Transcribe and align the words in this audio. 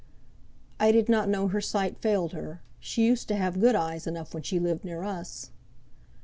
"I 0.79 0.91
did 0.91 1.09
not 1.09 1.29
know 1.29 1.49
her 1.49 1.61
sight 1.61 1.91
had 1.93 2.01
failed 2.01 2.31
her; 2.33 2.61
she 2.79 3.05
used 3.05 3.27
to 3.27 3.35
have 3.35 3.59
good 3.59 3.75
eyes 3.75 4.07
enough 4.07 4.33
when 4.33 4.41
she 4.41 4.57
lived 4.59 4.83
near 4.83 5.03
us." 5.03 5.51